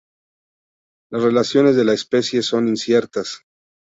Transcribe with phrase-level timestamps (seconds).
[1.11, 3.43] Las relaciones de la especie son inciertas.